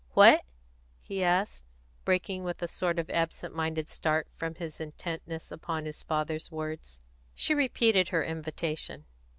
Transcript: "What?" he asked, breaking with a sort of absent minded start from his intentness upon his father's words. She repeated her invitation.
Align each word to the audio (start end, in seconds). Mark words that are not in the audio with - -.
"What?" 0.13 0.41
he 1.03 1.23
asked, 1.23 1.63
breaking 2.05 2.43
with 2.43 2.63
a 2.63 2.67
sort 2.67 2.97
of 2.97 3.07
absent 3.11 3.53
minded 3.53 3.87
start 3.87 4.27
from 4.35 4.55
his 4.55 4.79
intentness 4.79 5.51
upon 5.51 5.85
his 5.85 6.01
father's 6.01 6.49
words. 6.51 6.99
She 7.35 7.53
repeated 7.53 8.07
her 8.09 8.23
invitation. 8.23 9.05